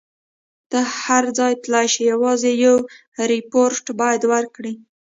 [0.69, 2.75] ته هر ځای تللای شې، یوازې یو
[3.31, 4.73] ریپورټ باید وکړي.